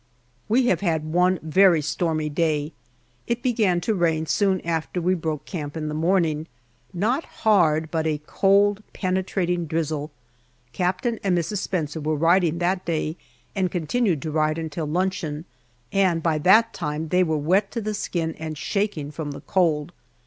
We 0.49 0.65
have 0.65 0.81
had 0.81 1.13
one 1.13 1.37
very 1.43 1.79
stormy 1.79 2.27
day. 2.27 2.73
It 3.27 3.43
began 3.43 3.79
to 3.81 3.93
rain 3.93 4.25
soon 4.25 4.59
after 4.61 4.99
we 4.99 5.13
broke 5.13 5.45
camp 5.45 5.77
in 5.77 5.89
the 5.89 5.93
morning, 5.93 6.47
not 6.91 7.23
hard, 7.45 7.91
but 7.91 8.07
in 8.07 8.15
a 8.15 8.21
cold, 8.25 8.81
penetrating 8.93 9.67
drizzle. 9.67 10.09
Captain 10.73 11.19
and 11.23 11.37
Mrs. 11.37 11.59
Spencer 11.59 12.01
were 12.01 12.15
riding 12.15 12.57
that 12.57 12.83
day 12.83 13.15
and 13.55 13.69
continued 13.69 14.23
to 14.23 14.31
ride 14.31 14.57
until 14.57 14.87
luncheon, 14.87 15.45
and 15.93 16.23
by 16.23 16.39
that 16.39 16.73
time 16.73 17.09
they 17.09 17.23
were 17.23 17.37
wet 17.37 17.69
to 17.69 17.79
the 17.79 17.93
skin 17.93 18.33
and 18.39 18.57
shaking 18.57 19.11
from 19.11 19.29
the 19.33 19.41
cold. 19.41 19.93